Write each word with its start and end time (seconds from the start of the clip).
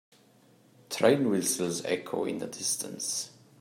Train 0.89 1.29
whistles 1.29 1.85
echo 1.85 2.25
in 2.25 2.39
the 2.39 2.47
distance. 2.47 3.29